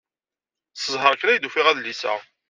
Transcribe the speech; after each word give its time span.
S 0.73 0.81
zzheṛ 0.91 1.13
kan 1.17 1.29
ay 1.31 1.37
d-ufiɣ 1.39 1.65
adlis-a. 1.67 2.13